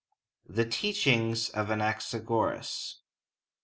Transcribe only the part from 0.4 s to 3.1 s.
THE TEACHINGS OF ANAXAGORAS.